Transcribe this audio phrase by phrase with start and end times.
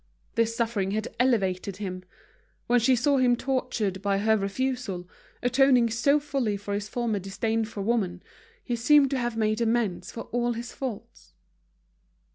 [0.33, 2.01] This suffering had elevated him.
[2.65, 5.07] When she saw him tortured by her refusal,
[5.43, 8.23] atoning so fully for his former disdain for woman,
[8.63, 11.35] he seemed to have made amends for all his faults.